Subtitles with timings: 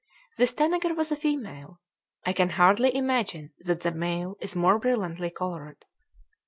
[0.39, 1.79] This tanager was a female;
[2.25, 5.85] I can hardly imagine that the male is more brilliantly colored.